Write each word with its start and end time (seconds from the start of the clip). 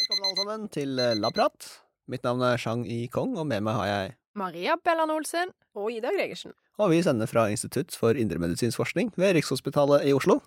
Velkommen 0.00 0.24
alle 0.24 0.36
sammen 0.38 0.68
til 0.70 0.94
eh, 1.02 1.16
Labprat. 1.18 1.66
Mitt 2.10 2.22
navn 2.26 2.42
er 2.46 2.60
Chang 2.62 2.84
I 2.86 3.08
Kong, 3.10 3.34
og 3.34 3.48
med 3.50 3.66
meg 3.66 3.74
har 3.80 3.86
jeg 3.88 4.14
Maria 4.38 4.76
Bellan 4.78 5.10
Olsen. 5.10 5.50
Og 5.74 5.90
Ida 5.94 6.10
Gregersen. 6.14 6.54
Og 6.78 6.90
vi 6.94 7.02
sender 7.02 7.26
fra 7.30 7.50
Institutt 7.50 7.94
for 7.98 8.14
indremedisinsk 8.18 8.78
forskning 8.78 9.10
ved 9.18 9.34
Rikshospitalet 9.36 10.06
i 10.06 10.14
Oslo. 10.14 10.40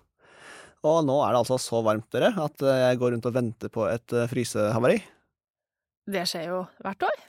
Og 0.84 0.98
nå 1.04 1.16
er 1.24 1.32
det 1.32 1.40
altså 1.44 1.56
så 1.60 1.80
varmt, 1.84 2.08
dere, 2.12 2.32
at 2.32 2.64
eh, 2.64 2.82
jeg 2.88 3.00
går 3.00 3.12
rundt 3.12 3.28
og 3.28 3.36
venter 3.36 3.68
på 3.72 3.84
et 3.92 4.16
eh, 4.16 4.28
frysehavari. 4.32 4.98
Det 6.16 6.24
skjer 6.28 6.48
jo 6.48 6.64
hvert 6.84 7.08
år. 7.12 7.24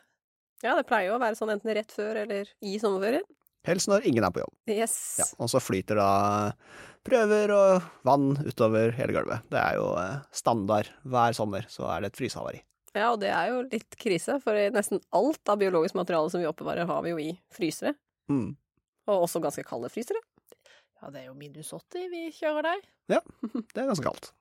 Ja, 0.64 0.76
det 0.80 0.88
pleier 0.88 1.12
jo 1.12 1.20
å 1.20 1.24
være 1.24 1.36
sånn 1.36 1.52
enten 1.52 1.76
rett 1.76 1.92
før 1.92 2.24
eller 2.24 2.48
i 2.64 2.80
sommerferien. 2.80 3.28
Helst 3.66 3.89
når 3.89 4.05
ingen 4.09 4.25
er 4.25 4.34
på 4.34 4.43
jobb. 4.43 4.54
Yes. 4.70 4.95
Ja, 5.21 5.25
og 5.41 5.50
så 5.52 5.61
flyter 5.63 5.97
da 6.00 6.10
prøver 7.06 7.54
og 7.54 7.89
vann 8.07 8.32
utover 8.46 8.93
hele 8.97 9.14
gulvet. 9.15 9.46
Det 9.51 9.60
er 9.61 9.78
jo 9.79 9.92
eh, 10.01 10.23
standard 10.36 10.89
hver 11.06 11.36
sommer, 11.37 11.68
så 11.70 11.89
er 11.93 12.04
det 12.04 12.14
et 12.14 12.21
frysehavari. 12.21 12.61
Ja, 12.96 13.09
og 13.11 13.20
det 13.21 13.32
er 13.36 13.51
jo 13.51 13.64
litt 13.68 13.97
krise, 14.00 14.37
for 14.43 14.57
nesten 14.71 15.01
alt 15.15 15.51
av 15.51 15.59
biologisk 15.59 15.97
materiale 16.00 16.32
som 16.32 16.42
vi 16.42 16.47
oppbevarer, 16.47 16.87
har 16.87 17.04
vi 17.04 17.11
jo 17.11 17.20
i 17.20 17.33
frysere. 17.54 17.93
Mm. 18.32 18.56
Og 19.11 19.25
også 19.28 19.42
ganske 19.43 19.65
kalde 19.68 19.92
frysere. 19.93 20.21
Ja, 21.01 21.11
det 21.11 21.25
er 21.25 21.28
jo 21.28 21.36
minus 21.37 21.73
80 21.75 22.07
vi 22.14 22.23
kjører 22.34 22.71
der. 22.71 22.86
Ja, 23.18 23.21
Det 23.73 23.82
er 23.82 23.89
ganske 23.92 24.07
kaldt. 24.07 24.32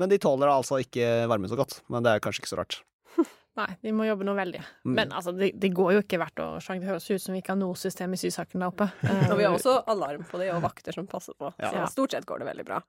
Men 0.00 0.08
de 0.08 0.18
tåler 0.18 0.48
altså 0.48 0.80
ikke 0.80 1.26
varme 1.28 1.50
så 1.50 1.58
godt. 1.60 1.82
Men 1.92 2.06
det 2.06 2.14
er 2.14 2.22
kanskje 2.24 2.42
ikke 2.42 2.54
så 2.54 2.58
rart. 2.62 2.80
Nei, 3.60 3.66
vi 3.82 3.90
må 3.92 4.06
jobbe 4.06 4.24
noe 4.24 4.38
veldig. 4.38 4.60
Mm. 4.86 4.92
Men 4.94 5.10
altså, 5.12 5.32
det, 5.36 5.50
det 5.60 5.72
går 5.74 5.96
jo 5.96 6.02
ikke 6.04 6.20
hvert 6.22 6.38
år. 6.40 6.60
Sjang. 6.64 6.78
Det 6.80 6.88
høres 6.88 7.08
ut 7.10 7.22
som 7.24 7.34
vi 7.34 7.40
ikke 7.42 7.52
har 7.52 7.58
noe 7.60 7.76
system 7.76 8.14
i 8.14 8.20
sysaken 8.20 8.62
der 8.62 8.70
oppe. 8.70 8.86
Og 9.30 9.36
vi 9.40 9.44
har 9.44 9.56
også 9.56 9.74
alarm 9.90 10.22
på 10.30 10.38
det, 10.40 10.52
og 10.54 10.62
vakter 10.64 10.94
som 10.96 11.08
passer 11.10 11.34
på. 11.36 11.50
Ja. 11.60 11.72
Så 11.74 11.90
stort 11.96 12.14
sett 12.14 12.28
går 12.30 12.44
det 12.44 12.50
veldig 12.52 12.66
bra. 12.70 12.80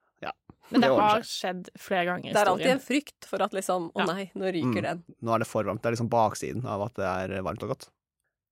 Men 0.72 0.86
det 0.86 0.88
det 0.88 1.02
har 1.02 1.24
skjedd 1.28 1.70
flere 1.76 2.06
ganger 2.08 2.30
i 2.30 2.30
historien. 2.30 2.38
Det 2.38 2.42
er 2.46 2.52
alltid 2.54 2.72
en 2.72 2.84
frykt 2.86 3.26
for 3.28 3.44
at 3.44 3.56
liksom 3.58 3.90
Å 3.92 4.06
nei, 4.08 4.30
nå 4.40 4.52
ryker 4.56 4.78
Mm. 4.78 4.86
den. 4.86 5.02
Nå 5.20 5.34
er 5.36 5.44
det 5.44 5.48
for 5.50 5.68
varmt. 5.68 5.82
Det 5.84 5.90
er 5.90 5.96
liksom 5.98 6.12
baksiden 6.14 6.64
av 6.70 6.86
at 6.86 6.94
det 6.96 7.10
er 7.10 7.42
varmt 7.44 7.66
og 7.66 7.74
godt. 7.74 7.90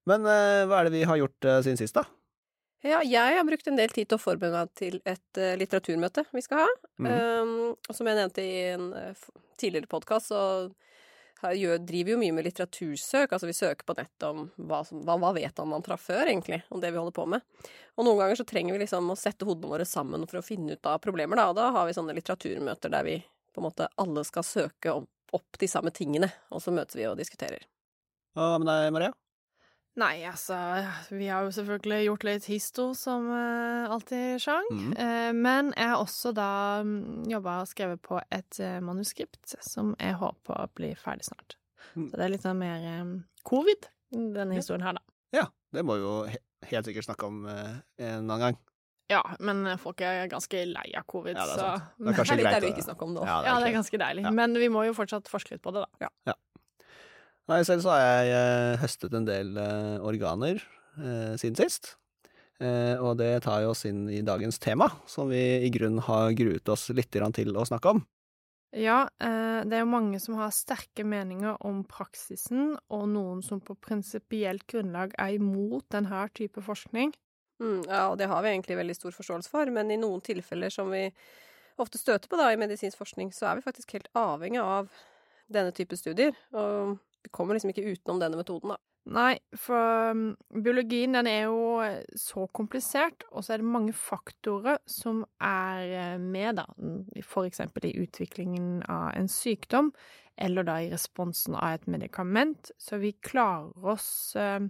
Men 0.10 0.26
uh, 0.28 0.66
hva 0.68 0.82
er 0.82 0.90
det 0.90 0.96
vi 0.98 1.06
har 1.08 1.20
gjort 1.22 1.48
uh, 1.48 1.62
siden 1.64 1.80
sist, 1.80 1.96
da? 1.96 2.04
Ja, 2.84 3.00
jeg 3.04 3.38
har 3.38 3.48
brukt 3.48 3.68
en 3.72 3.80
del 3.80 3.94
tid 3.94 4.10
til 4.10 4.18
å 4.18 4.24
forberede 4.24 4.66
meg 4.66 4.74
til 4.76 5.00
et 5.08 5.40
uh, 5.40 5.54
litteraturmøte 5.62 6.26
vi 6.36 6.44
skal 6.44 6.66
ha. 6.66 6.68
Mm. 7.00 7.08
Um, 7.08 7.56
og 7.78 7.96
som 7.96 8.10
jeg 8.10 8.20
nevnte 8.20 8.44
i 8.44 8.60
en 8.74 8.90
tidligere 9.60 9.88
podkast, 9.92 10.34
så 10.34 10.42
driver 11.42 12.14
jo 12.14 12.20
mye 12.20 12.34
med 12.36 12.48
litteratursøk. 12.48 13.32
Altså 13.32 13.48
vi 13.50 13.56
søker 13.56 13.88
på 13.88 13.96
nett 13.98 14.26
om 14.28 14.48
hva, 14.56 14.82
som, 14.88 15.02
hva, 15.08 15.16
hva 15.22 15.32
vet 15.38 15.62
man 15.70 15.86
fra 15.86 15.98
før, 16.00 16.26
egentlig, 16.28 16.62
om 16.70 16.82
det 16.84 16.92
vi 16.92 17.00
holder 17.00 17.16
på 17.16 17.26
med. 17.32 17.46
Og 17.96 18.08
noen 18.08 18.20
ganger 18.22 18.40
så 18.40 18.48
trenger 18.48 18.76
vi 18.76 18.84
liksom 18.84 19.12
å 19.12 19.18
sette 19.20 19.48
hodene 19.48 19.72
våre 19.72 19.88
sammen 19.88 20.28
for 20.28 20.42
å 20.42 20.46
finne 20.46 20.76
ut 20.76 20.90
av 20.90 21.00
problemer, 21.04 21.40
da. 21.40 21.50
Og 21.52 21.58
da 21.60 21.70
har 21.76 21.88
vi 21.88 21.96
sånne 21.98 22.16
litteraturmøter 22.18 22.94
der 22.94 23.08
vi 23.08 23.18
på 23.54 23.64
en 23.64 23.68
måte 23.70 23.90
alle 24.00 24.24
skal 24.28 24.46
søke 24.46 24.94
opp, 24.96 25.58
de 25.60 25.68
samme 25.70 25.92
tingene, 25.94 26.32
og 26.50 26.64
så 26.64 26.74
møtes 26.74 26.98
vi 26.98 27.06
og 27.10 27.18
diskuterer. 27.20 27.66
Og 28.40 28.62
med 28.62 28.70
deg, 28.70 28.94
Maria? 28.96 29.14
Nei, 30.00 30.22
altså, 30.30 30.56
vi 31.12 31.28
har 31.28 31.44
jo 31.44 31.52
selvfølgelig 31.52 32.06
gjort 32.06 32.26
litt 32.28 32.46
histo, 32.48 32.86
som 32.96 33.26
uh, 33.34 33.90
alltid, 33.92 34.38
Sjang. 34.40 34.70
Mm. 34.72 34.94
Uh, 34.96 35.32
men 35.36 35.72
jeg 35.76 35.92
har 35.92 36.00
også 36.00 36.32
da 36.38 36.50
mm, 36.88 37.26
jobba 37.34 37.58
og 37.66 37.68
skrevet 37.72 38.00
på 38.06 38.20
et 38.32 38.60
uh, 38.64 38.78
manuskript 38.86 39.58
som 39.66 39.92
jeg 40.00 40.16
håper 40.22 40.72
blir 40.80 40.96
ferdig 41.00 41.28
snart. 41.28 41.58
Mm. 41.98 42.08
Så 42.08 42.16
det 42.16 42.24
er 42.26 42.32
litt 42.36 42.46
sånn 42.46 42.62
mer 42.62 42.86
um, 43.02 43.14
covid, 43.50 43.90
denne 44.14 44.56
historien 44.56 44.86
her, 44.88 44.96
da. 45.02 45.04
Ja, 45.36 45.46
det 45.76 45.84
må 45.86 46.00
vi 46.00 46.06
jo 46.08 46.16
he 46.30 46.40
helt 46.72 46.88
sikkert 46.90 47.08
snakke 47.08 47.28
om 47.28 47.44
en 47.48 47.78
annen 48.00 48.42
gang. 48.42 48.58
Ja, 49.10 49.24
men 49.42 49.64
folk 49.82 50.02
er 50.06 50.28
ganske 50.30 50.64
lei 50.70 50.90
av 50.98 51.06
covid, 51.10 51.34
Ja, 51.34 51.46
det 51.50 51.56
er 51.56 51.60
så. 51.60 51.70
Det 51.98 52.12
er 52.12 52.18
kanskje 52.20 52.36
det 52.38 52.44
er 52.44 52.46
litt 52.46 52.56
deilig 52.56 52.70
å- 52.70 52.76
ikke 52.76 52.88
snakker 52.88 53.08
om 53.10 53.16
nå. 53.16 53.24
Ja, 53.26 53.38
Ja, 53.48 53.56
det 53.64 53.72
er 53.72 53.76
ganske 53.80 54.00
deilig. 54.02 54.26
Ja. 54.28 54.34
Men 54.38 54.54
vi 54.60 54.70
må 54.72 54.84
jo 54.86 54.94
fortsatt 54.98 55.32
forske 55.32 55.56
litt 55.56 55.64
på 55.66 55.74
det, 55.76 55.86
da. 56.00 56.12
Nei, 57.50 57.64
selv 57.66 57.82
så 57.82 57.96
har 57.96 58.04
jeg 58.04 58.34
eh, 58.36 58.76
høstet 58.84 59.16
en 59.18 59.26
del 59.26 59.56
eh, 59.58 59.96
organer 60.06 60.60
eh, 61.02 61.34
siden 61.40 61.58
sist. 61.58 61.96
Eh, 62.62 62.94
og 63.02 63.16
det 63.18 63.40
tar 63.46 63.64
jo 63.64 63.72
oss 63.74 63.88
inn 63.90 64.04
i 64.12 64.22
dagens 64.26 64.62
tema, 64.62 64.90
som 65.10 65.32
vi 65.32 65.42
i 65.66 65.72
grunnen 65.74 66.04
har 66.06 66.36
gruet 66.38 66.70
oss 66.70 66.90
litt 66.94 67.10
til 67.10 67.58
å 67.58 67.66
snakke 67.66 67.96
om. 67.96 68.04
Ja, 68.78 69.08
eh, 69.18 69.66
det 69.66 69.80
er 69.80 69.82
jo 69.82 69.90
mange 69.90 70.20
som 70.22 70.38
har 70.38 70.54
sterke 70.54 71.02
meninger 71.02 71.58
om 71.66 71.82
praksisen, 71.90 72.76
og 72.94 73.08
noen 73.16 73.42
som 73.42 73.64
på 73.66 73.74
prinsipielt 73.82 74.68
grunnlag 74.70 75.18
er 75.18 75.40
imot 75.40 75.88
denne 75.90 76.22
type 76.38 76.62
forskning. 76.62 77.16
Mm, 77.64 77.82
ja, 77.90 78.06
og 78.12 78.20
det 78.22 78.30
har 78.30 78.46
vi 78.46 78.54
egentlig 78.54 78.78
veldig 78.78 79.00
stor 79.00 79.16
forståelse 79.18 79.50
for, 79.50 79.74
men 79.74 79.90
i 79.90 79.98
noen 79.98 80.22
tilfeller 80.22 80.70
som 80.70 80.94
vi 80.94 81.08
ofte 81.82 81.98
støter 81.98 82.30
på 82.30 82.38
da 82.38 82.54
i 82.54 82.62
medisinsk 82.62 83.00
forskning, 83.00 83.34
så 83.34 83.50
er 83.50 83.58
vi 83.58 83.66
faktisk 83.66 83.98
helt 83.98 84.14
avhengig 84.14 84.62
av 84.62 84.94
denne 85.50 85.74
type 85.74 85.98
studier. 85.98 86.38
Og 86.54 87.00
vi 87.24 87.32
kommer 87.36 87.56
liksom 87.56 87.74
ikke 87.74 87.88
utenom 87.94 88.22
denne 88.22 88.40
metoden, 88.40 88.76
da. 88.76 88.80
Nei, 89.10 89.40
for 89.58 90.12
um, 90.12 90.24
biologien 90.54 91.16
den 91.16 91.28
er 91.30 91.48
jo 91.48 91.80
eh, 91.82 92.04
så 92.20 92.46
komplisert, 92.54 93.24
og 93.32 93.46
så 93.46 93.56
er 93.56 93.62
det 93.62 93.72
mange 93.72 93.94
faktorer 93.96 94.78
som 94.90 95.24
er 95.42 95.94
eh, 95.98 96.18
med, 96.22 96.60
da, 96.60 96.68
for 97.26 97.50
eksempel 97.50 97.88
i 97.90 97.96
utviklingen 98.04 98.84
av 98.86 99.16
en 99.18 99.32
sykdom, 99.32 99.90
eller 100.40 100.68
da 100.68 100.78
i 100.84 100.92
responsen 100.92 101.58
av 101.58 101.80
et 101.80 101.90
medikament, 101.90 102.70
så 102.78 103.00
vi 103.02 103.16
klarer 103.16 103.90
oss 103.96 104.36
eh, 104.40 104.62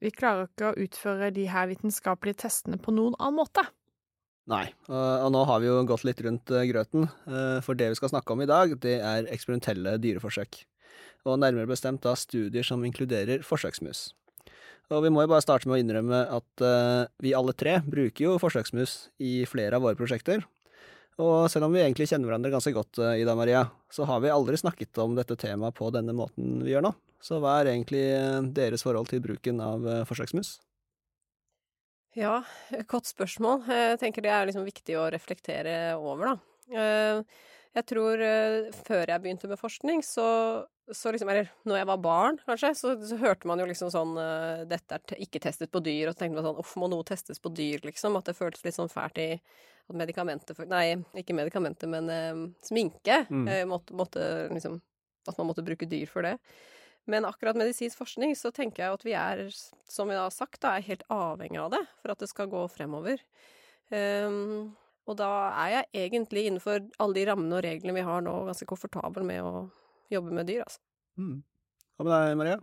Vi 0.00 0.10
klarer 0.16 0.46
ikke 0.46 0.70
å 0.70 0.78
utføre 0.80 1.32
de 1.36 1.42
her 1.50 1.66
vitenskapelige 1.68 2.46
testene 2.46 2.78
på 2.80 2.94
noen 2.94 3.18
annen 3.18 3.36
måte. 3.42 3.66
Nei, 4.50 4.66
og, 4.90 5.28
nå 5.30 5.44
har 5.46 5.60
vi 5.62 5.68
jo 5.68 5.80
gått 5.86 6.02
litt 6.08 6.20
rundt 6.26 6.50
eh, 6.50 6.66
grøten, 6.66 7.06
eh, 7.30 7.58
for 7.62 7.78
det 7.78 7.92
vi 7.92 7.98
skal 8.00 8.10
snakke 8.10 8.34
om 8.34 8.40
i 8.42 8.48
dag, 8.50 8.72
det 8.82 8.96
er 8.98 9.28
eksperimentelle 9.30 9.94
dyreforsøk. 10.02 10.64
Og 11.28 11.36
nærmere 11.38 11.70
bestemt 11.70 12.02
da 12.02 12.16
studier 12.18 12.66
som 12.66 12.82
inkluderer 12.86 13.44
forsøksmus. 13.46 14.08
Og 14.90 15.04
vi 15.04 15.12
må 15.14 15.22
jo 15.22 15.30
bare 15.30 15.44
starte 15.44 15.70
med 15.70 15.76
å 15.76 15.82
innrømme 15.84 16.22
at 16.34 16.64
eh, 16.66 17.04
vi 17.22 17.34
alle 17.36 17.54
tre 17.54 17.76
bruker 17.86 18.24
jo 18.24 18.40
forsøksmus 18.42 18.96
i 19.22 19.44
flere 19.46 19.78
av 19.78 19.86
våre 19.86 19.98
prosjekter. 19.98 20.42
Og 21.20 21.46
selv 21.52 21.68
om 21.68 21.76
vi 21.76 21.84
egentlig 21.84 22.08
kjenner 22.10 22.30
hverandre 22.30 22.50
ganske 22.50 22.72
godt, 22.74 22.98
Ida 23.20 23.36
Maria, 23.38 23.66
så 23.92 24.06
har 24.08 24.22
vi 24.24 24.32
aldri 24.32 24.56
snakket 24.58 24.98
om 25.04 25.14
dette 25.18 25.36
temaet 25.38 25.76
på 25.76 25.92
denne 25.94 26.16
måten 26.16 26.62
vi 26.64 26.72
gjør 26.72 26.88
nå. 26.88 26.94
Så 27.22 27.38
hva 27.42 27.58
er 27.60 27.74
egentlig 27.74 28.02
deres 28.56 28.82
forhold 28.86 29.12
til 29.12 29.20
bruken 29.22 29.60
av 29.60 29.84
forsøksmus? 30.08 30.56
Ja, 32.18 32.40
godt 32.90 33.06
spørsmål. 33.06 33.62
Jeg 33.70 34.00
tenker 34.02 34.24
det 34.24 34.32
er 34.34 34.48
liksom 34.48 34.66
viktig 34.66 34.96
å 34.98 35.06
reflektere 35.14 35.76
over, 35.98 36.32
da. 36.32 36.36
Eh, 36.74 37.22
Jeg 37.78 37.86
tror 37.86 38.18
eh, 38.18 38.72
før 38.82 39.06
jeg 39.12 39.22
begynte 39.22 39.46
med 39.46 39.58
forskning, 39.60 40.00
så, 40.02 40.24
så 40.90 41.12
liksom 41.14 41.28
Eller 41.30 41.52
når 41.62 41.76
jeg 41.78 41.86
var 41.86 42.00
barn, 42.02 42.38
kanskje, 42.46 42.72
så, 42.74 42.96
så 43.06 43.18
hørte 43.20 43.46
man 43.46 43.62
jo 43.62 43.66
liksom 43.70 43.92
sånn 43.94 44.16
eh, 44.18 44.64
Dette 44.70 44.98
er 44.98 45.22
ikke 45.22 45.38
testet 45.44 45.70
på 45.70 45.78
dyr, 45.86 46.08
og 46.10 46.16
så 46.16 46.24
tenkte 46.24 46.40
man 46.40 46.48
sånn 46.48 46.58
Uff, 46.58 46.72
må 46.82 46.88
noe 46.90 47.06
testes 47.06 47.38
på 47.38 47.52
dyr, 47.54 47.78
liksom? 47.86 48.18
At 48.18 48.26
det 48.26 48.34
føltes 48.38 48.66
litt 48.66 48.74
sånn 48.74 48.90
fælt 48.90 49.22
i 49.22 49.28
at 49.38 49.94
medikamenter 50.02 50.58
Nei, 50.70 50.96
ikke 51.22 51.34
medikamenter, 51.38 51.90
men 51.94 52.10
um, 52.10 52.42
sminke 52.66 53.22
Mm. 53.30 53.46
måtte, 53.70 53.94
måtte 53.94 54.26
liksom 54.50 54.80
At 55.30 55.38
man 55.38 55.46
måtte 55.52 55.62
bruke 55.66 55.86
dyr 55.86 56.10
for 56.10 56.26
det. 56.26 56.36
Men 57.10 57.26
akkurat 57.26 57.58
medisinsk 57.58 57.98
forskning 57.98 58.36
så 58.38 58.52
tenker 58.54 58.84
jeg 58.84 58.98
at 58.98 59.06
vi 59.06 59.16
er, 59.18 59.42
som 59.90 60.10
vi 60.10 60.18
har 60.18 60.30
sagt, 60.34 60.60
da, 60.62 60.76
er 60.76 60.86
helt 60.86 61.02
avhengig 61.10 61.58
av 61.62 61.72
det 61.74 61.82
for 62.00 62.14
at 62.14 62.22
det 62.22 62.30
skal 62.30 62.50
gå 62.52 62.62
fremover. 62.72 63.22
Um, 63.90 64.70
og 65.10 65.16
da 65.18 65.30
er 65.64 65.74
jeg 65.74 66.06
egentlig 66.06 66.46
innenfor 66.46 66.84
alle 67.02 67.16
de 67.16 67.26
rammene 67.26 67.58
og 67.58 67.64
reglene 67.66 67.96
vi 67.96 68.06
har 68.06 68.22
nå, 68.22 68.34
ganske 68.46 68.68
komfortabel 68.68 69.26
med 69.26 69.42
å 69.42 69.54
jobbe 70.12 70.34
med 70.34 70.50
dyr, 70.50 70.62
altså. 70.66 70.82
Mm. 71.18 71.40
Hva 71.98 72.06
med 72.06 72.14
deg, 72.14 72.36
Maria? 72.38 72.60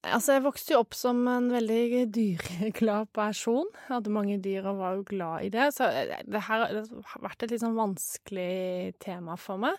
Altså, 0.00 0.36
jeg 0.36 0.44
vokste 0.46 0.72
jo 0.72 0.80
opp 0.80 0.96
som 0.96 1.18
en 1.28 1.50
veldig 1.52 2.06
dyreglad 2.14 3.10
person. 3.16 3.68
Jeg 3.82 3.92
hadde 3.92 4.12
mange 4.14 4.38
dyr 4.40 4.68
og 4.70 4.78
var 4.80 4.96
jo 4.96 5.02
glad 5.10 5.44
i 5.44 5.50
det. 5.52 5.66
Så 5.76 5.88
eh, 5.92 6.14
det 6.24 6.44
her 6.46 6.64
det 6.72 6.84
har 7.12 7.24
vært 7.26 7.44
et 7.44 7.52
litt 7.52 7.64
sånn 7.64 7.76
vanskelig 7.76 8.94
tema 9.02 9.36
for 9.40 9.60
meg. 9.60 9.76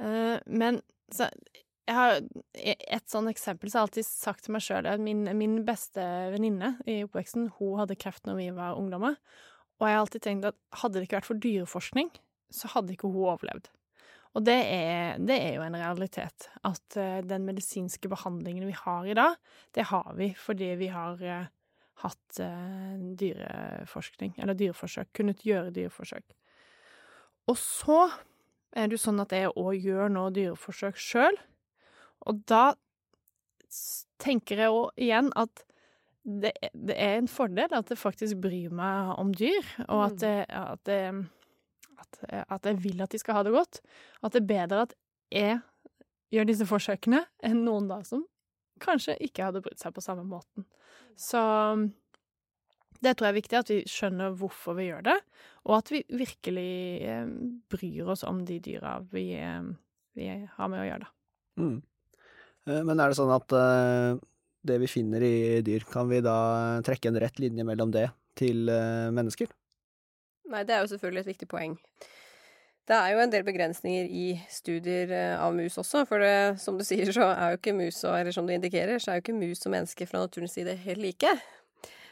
Uh, 0.00 0.40
Men 0.48 0.80
så 1.12 1.28
jeg 1.84 1.96
har 1.96 2.18
et 2.64 3.12
sånn 3.12 3.28
eksempel 3.28 3.68
så 3.68 3.76
har 3.76 3.84
jeg 3.84 3.90
alltid 3.90 4.06
sagt 4.08 4.46
til 4.46 4.54
meg 4.56 4.64
sjøl 4.64 4.88
at 4.88 5.02
min, 5.04 5.26
min 5.36 5.58
beste 5.66 6.04
venninne 6.32 6.74
i 6.88 7.02
oppveksten, 7.04 7.50
hun 7.58 7.80
hadde 7.82 7.98
kreft 8.00 8.24
når 8.28 8.38
vi 8.40 8.50
var 8.56 8.78
ungdommer. 8.80 9.18
Og 9.80 9.88
jeg 9.88 9.96
har 9.96 10.04
alltid 10.04 10.24
tenkt 10.24 10.48
at 10.48 10.60
hadde 10.80 10.98
det 10.98 11.08
ikke 11.08 11.18
vært 11.18 11.28
for 11.28 11.42
dyreforskning, 11.44 12.12
så 12.54 12.70
hadde 12.72 12.94
ikke 12.94 13.10
hun 13.10 13.26
overlevd. 13.26 13.68
Og 14.34 14.42
det 14.46 14.56
er, 14.66 15.20
det 15.22 15.36
er 15.38 15.58
jo 15.58 15.66
en 15.66 15.76
realitet. 15.78 16.48
At 16.66 16.96
eh, 16.98 17.20
den 17.26 17.44
medisinske 17.46 18.10
behandlingen 18.10 18.66
vi 18.66 18.74
har 18.74 19.06
i 19.06 19.14
dag, 19.18 19.36
det 19.76 19.86
har 19.92 20.08
vi 20.18 20.32
fordi 20.38 20.72
vi 20.80 20.88
har 20.90 21.22
eh, 21.22 21.50
hatt 22.02 22.40
eh, 22.42 22.94
dyreforskning, 23.20 24.34
eller 24.42 24.58
dyreforsøk, 24.58 25.12
kunnet 25.14 25.44
gjøre 25.46 25.74
dyreforsøk. 25.74 26.34
Og 27.50 27.58
så 27.60 28.08
er 28.74 28.88
det 28.88 28.96
jo 28.96 29.04
sånn 29.04 29.22
at 29.22 29.34
jeg 29.36 29.52
òg 29.52 29.84
gjør 29.84 30.10
nå 30.10 30.30
dyreforsøk 30.34 30.98
sjøl. 30.98 31.38
Og 32.30 32.42
da 32.48 32.64
tenker 34.22 34.64
jeg 34.64 34.72
òg 34.72 35.00
igjen 35.00 35.30
at 35.38 35.64
det, 36.24 36.54
det, 36.72 36.94
er 36.96 37.18
en 37.18 37.28
fordel 37.28 37.74
at 37.76 37.90
jeg 37.92 38.00
faktisk 38.00 38.38
bryr 38.40 38.72
meg 38.72 39.12
om 39.20 39.32
dyr, 39.36 39.66
og 39.88 40.06
at, 40.06 40.22
jeg, 40.24 40.46
at, 40.48 40.88
jeg, 40.88 41.24
at, 42.00 42.20
at 42.48 42.68
jeg 42.70 42.80
vil 42.84 43.02
at 43.04 43.12
de 43.12 43.20
skal 43.20 43.38
ha 43.38 43.42
det 43.44 43.52
godt. 43.52 43.82
At 44.24 44.32
det 44.32 44.40
er 44.40 44.52
bedre 44.54 44.86
at 44.86 44.94
jeg 45.34 45.58
gjør 46.32 46.48
disse 46.48 46.68
forsøkene 46.68 47.20
enn 47.44 47.60
noen 47.66 47.90
da 47.90 48.00
som 48.06 48.24
kanskje 48.82 49.18
ikke 49.22 49.50
hadde 49.50 49.62
brydd 49.64 49.80
seg 49.80 49.94
på 49.94 50.02
samme 50.04 50.24
måten. 50.26 50.64
Så 51.16 51.40
det 53.04 53.14
tror 53.14 53.28
jeg 53.28 53.34
er 53.34 53.40
viktig, 53.40 53.58
at 53.60 53.70
vi 53.70 53.80
skjønner 53.90 54.36
hvorfor 54.38 54.76
vi 54.78 54.88
gjør 54.88 55.04
det, 55.10 55.16
og 55.68 55.76
at 55.78 55.90
vi 55.92 56.00
virkelig 56.08 56.74
eh, 57.04 57.32
bryr 57.70 58.12
oss 58.14 58.24
om 58.26 58.42
de 58.48 58.58
dyra 58.64 58.96
vi, 59.12 59.26
eh, 59.36 59.66
vi 60.16 60.30
har 60.30 60.70
med 60.72 60.80
å 60.80 60.86
gjøre, 60.88 61.04
da. 61.04 61.12
Mm. 61.60 61.76
Men 62.64 62.96
er 62.96 63.12
det 63.12 63.18
sånn 63.18 63.32
at 63.34 63.52
det 64.64 64.78
vi 64.80 64.88
finner 64.88 65.20
i 65.20 65.60
dyr, 65.64 65.84
kan 65.90 66.08
vi 66.08 66.22
da 66.24 66.80
trekke 66.86 67.10
en 67.10 67.20
rett 67.20 67.38
linje 67.42 67.66
mellom 67.68 67.90
det 67.92 68.06
til 68.38 68.64
mennesker? 69.12 69.50
Nei, 70.52 70.62
det 70.64 70.74
er 70.76 70.84
jo 70.84 70.92
selvfølgelig 70.94 71.24
et 71.24 71.32
viktig 71.34 71.48
poeng. 71.50 71.76
Det 72.84 72.96
er 72.96 73.14
jo 73.14 73.20
en 73.22 73.30
del 73.32 73.44
begrensninger 73.46 74.08
i 74.12 74.24
studier 74.52 75.12
av 75.40 75.54
mus 75.56 75.78
også, 75.80 76.02
for 76.08 76.20
det, 76.20 76.60
som 76.60 76.76
du 76.76 76.84
sier, 76.84 77.08
så 77.16 77.30
er 77.32 77.54
jo 77.54 77.60
ikke 77.60 77.76
mus, 77.76 78.02
eller 78.04 78.34
som 78.36 78.44
du 78.44 78.52
indikerer, 78.52 79.00
så 79.00 79.12
er 79.12 79.20
jo 79.20 79.24
ikke 79.24 79.36
mus 79.38 79.64
og 79.64 79.72
mennesker 79.72 80.10
fra 80.10 80.20
naturens 80.20 80.56
side 80.58 80.74
helt 80.84 81.00
like. 81.00 81.32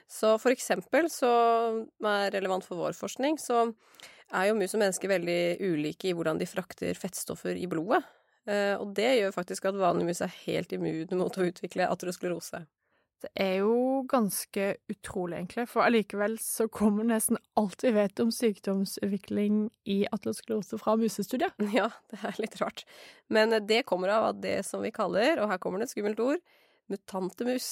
Så 0.08 0.38
for 0.40 0.52
eksempel, 0.52 1.08
så 1.12 1.28
er 2.04 2.32
relevant 2.32 2.64
for 2.64 2.80
vår 2.80 2.96
forskning, 2.96 3.36
så 3.40 3.66
er 4.32 4.48
jo 4.48 4.56
mus 4.56 4.72
og 4.72 4.80
mennesker 4.80 5.12
veldig 5.12 5.42
ulike 5.60 6.08
i 6.08 6.16
hvordan 6.16 6.40
de 6.40 6.48
frakter 6.48 6.96
fettstoffer 6.96 7.56
i 7.56 7.68
blodet. 7.68 8.00
Eh, 8.50 8.74
og 8.74 8.94
det 8.96 9.10
gjør 9.20 9.34
faktisk 9.34 9.68
at 9.70 9.78
vanlig 9.78 10.08
mus 10.08 10.22
er 10.24 10.38
helt 10.44 10.72
immune 10.74 11.18
mot 11.18 11.36
å 11.38 11.48
utvikle 11.48 11.90
atrosklerose. 11.90 12.64
Det 13.22 13.30
er 13.38 13.60
jo 13.60 14.02
ganske 14.10 14.64
utrolig, 14.90 15.36
egentlig, 15.36 15.68
for 15.70 15.86
allikevel 15.86 16.34
så 16.42 16.66
kommer 16.72 17.06
nesten 17.06 17.38
alt 17.60 17.84
vi 17.84 17.92
vet 17.94 18.18
om 18.18 18.32
sykdomsutvikling 18.34 19.68
i 19.86 20.00
atlosklerose 20.10 20.80
fra 20.82 20.96
musestudiet. 20.98 21.54
Ja, 21.76 21.86
det 22.10 22.18
er 22.26 22.40
litt 22.42 22.58
rart. 22.58 22.82
Men 23.30 23.54
det 23.68 23.84
kommer 23.86 24.10
av 24.10 24.32
at 24.32 24.42
det 24.42 24.58
som 24.66 24.82
vi 24.82 24.90
kaller, 24.94 25.38
og 25.38 25.52
her 25.52 25.62
kommer 25.62 25.78
det 25.78 25.86
et 25.86 25.94
skummelt 25.94 26.22
ord, 26.24 26.42
mutante 26.90 27.46
mus, 27.46 27.68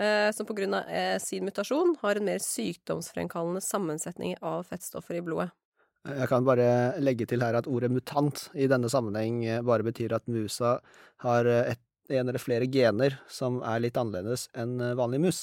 eh, 0.00 0.30
som 0.32 0.48
på 0.48 0.56
grunn 0.56 0.78
av 0.80 0.88
eh, 0.88 1.18
sin 1.20 1.44
mutasjon 1.44 1.98
har 2.00 2.16
en 2.16 2.30
mer 2.32 2.40
sykdomsfremkallende 2.40 3.60
sammensetning 3.60 4.38
av 4.40 4.64
fettstoffer 4.72 5.20
i 5.20 5.26
blodet. 5.26 5.52
Jeg 6.02 6.26
kan 6.30 6.42
bare 6.46 6.98
legge 6.98 7.28
til 7.30 7.44
her 7.44 7.54
at 7.54 7.68
ordet 7.70 7.92
mutant 7.92 8.48
i 8.58 8.66
denne 8.70 8.90
sammenheng 8.90 9.44
bare 9.66 9.86
betyr 9.86 10.16
at 10.16 10.26
musa 10.26 10.76
har 11.22 11.46
et, 11.46 11.82
en 12.10 12.26
eller 12.26 12.42
flere 12.42 12.66
gener 12.66 13.20
som 13.30 13.60
er 13.62 13.84
litt 13.84 13.98
annerledes 14.00 14.48
enn 14.58 14.80
vanlig 14.98 15.20
mus. 15.22 15.42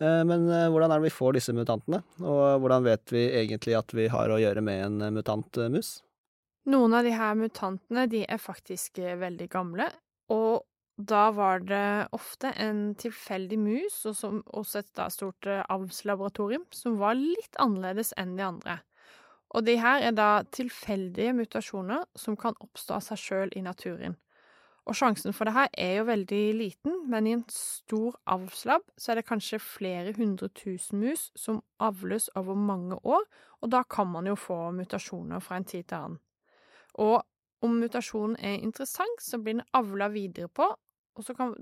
Men 0.00 0.48
hvordan 0.48 0.88
er 0.90 0.98
det 0.98 1.10
vi 1.10 1.14
får 1.14 1.36
disse 1.36 1.52
mutantene, 1.54 2.00
og 2.24 2.62
hvordan 2.64 2.86
vet 2.88 3.12
vi 3.12 3.26
egentlig 3.42 3.76
at 3.78 3.92
vi 3.94 4.08
har 4.10 4.32
å 4.32 4.40
gjøre 4.40 4.64
med 4.64 4.80
en 4.86 5.14
mutant 5.14 5.60
mus? 5.70 6.00
Noen 6.72 6.96
av 6.96 7.04
de 7.06 7.12
her 7.14 7.36
mutantene 7.38 8.08
de 8.10 8.22
er 8.24 8.40
faktisk 8.40 8.98
veldig 8.98 9.48
gamle, 9.52 9.90
og 10.32 10.64
da 10.96 11.28
var 11.34 11.62
det 11.66 12.08
ofte 12.14 12.52
en 12.60 12.92
tilfeldig 12.98 13.58
mus, 13.58 14.00
og 14.08 14.16
som 14.16 14.40
også 14.46 14.82
et 14.82 15.04
stort 15.14 15.48
avlslaboratorium, 15.48 16.64
som 16.74 16.98
var 17.00 17.18
litt 17.18 17.58
annerledes 17.62 18.12
enn 18.20 18.36
de 18.38 18.46
andre. 18.46 18.80
Og 19.52 19.66
de 19.66 19.76
her 19.80 20.00
er 20.00 20.14
da 20.16 20.42
tilfeldige 20.52 21.34
mutasjoner 21.36 22.06
som 22.16 22.36
kan 22.40 22.56
oppstå 22.60 22.96
av 22.96 23.04
seg 23.04 23.20
sjøl 23.20 23.56
i 23.56 23.64
naturen. 23.64 24.16
Og 24.88 24.96
sjansen 24.98 25.34
for 25.36 25.46
det 25.46 25.54
her 25.54 25.68
er 25.78 25.92
jo 26.00 26.06
veldig 26.08 26.40
liten, 26.58 26.94
men 27.10 27.26
i 27.28 27.34
en 27.36 27.44
stor 27.52 28.16
avlslab 28.32 28.82
så 28.98 29.12
er 29.12 29.20
det 29.20 29.28
kanskje 29.28 29.60
flere 29.62 30.14
hundre 30.16 30.48
tusen 30.58 30.98
mus 31.04 31.28
som 31.38 31.60
avles 31.78 32.26
over 32.38 32.58
mange 32.58 32.98
år, 33.06 33.22
og 33.62 33.70
da 33.70 33.84
kan 33.86 34.10
man 34.10 34.26
jo 34.26 34.34
få 34.34 34.72
mutasjoner 34.74 35.44
fra 35.44 35.60
en 35.60 35.68
tid 35.68 35.86
til 35.86 36.00
annen. 36.00 36.18
Og 36.98 37.20
om 37.62 37.76
mutasjonen 37.78 38.34
er 38.42 38.58
interessant, 38.58 39.22
så 39.22 39.38
blir 39.38 39.60
den 39.60 39.68
avla 39.78 40.10
videre 40.10 40.50
på, 40.50 40.66
og 41.12 41.24
så 41.24 41.36
kan 41.36 41.54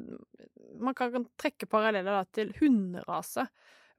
man 0.80 0.94
kan 0.96 1.26
trekke 1.36 1.68
paralleller 1.68 2.24
til 2.32 2.54
hunderase, 2.60 3.44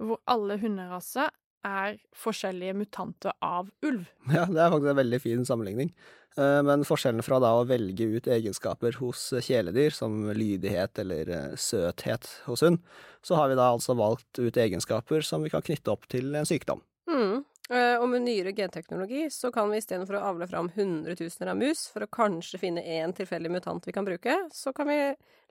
hvor 0.02 0.22
alle 0.26 0.58
hunderaser 0.58 1.30
er 1.68 2.00
forskjellige 2.18 2.78
mutanter 2.78 3.36
av 3.44 3.70
ulv. 3.86 4.08
Ja, 4.36 4.48
det 4.50 4.60
er 4.62 4.74
faktisk 4.74 4.92
en 4.94 5.00
veldig 5.02 5.22
fin 5.24 5.46
sammenligning. 5.48 5.94
Men 6.38 6.86
forskjellen 6.88 7.26
fra 7.28 7.42
da 7.44 7.50
å 7.60 7.66
velge 7.68 8.06
ut 8.08 8.28
egenskaper 8.32 8.96
hos 9.02 9.26
kjæledyr, 9.44 9.92
som 9.92 10.30
lydighet 10.32 11.02
eller 11.04 11.32
søthet 11.60 12.30
hos 12.46 12.64
hund, 12.64 12.80
så 13.20 13.36
har 13.36 13.52
vi 13.52 13.58
da 13.60 13.66
altså 13.74 13.98
valgt 14.00 14.40
ut 14.40 14.60
egenskaper 14.64 15.28
som 15.28 15.44
vi 15.44 15.52
kan 15.52 15.66
knytte 15.66 15.92
opp 15.92 16.08
til 16.12 16.32
en 16.40 16.48
sykdom. 16.48 16.80
Mm. 17.12 17.44
Og 17.72 18.04
med 18.12 18.26
nyere 18.26 18.52
genteknologi 18.52 19.30
så 19.32 19.48
kan 19.56 19.70
vi 19.72 19.78
istedenfor 19.80 20.18
å 20.20 20.24
avle 20.34 20.48
fram 20.50 20.68
hundretusener 20.76 21.54
av 21.54 21.60
mus 21.62 21.86
for 21.88 22.04
å 22.04 22.10
kanskje 22.12 22.60
finne 22.60 22.84
én 22.84 23.14
tilfeldig 23.16 23.48
mutant 23.54 23.86
vi 23.88 23.94
kan 23.96 24.04
bruke, 24.04 24.34
så 24.52 24.74
kan 24.76 24.90
vi 24.90 24.98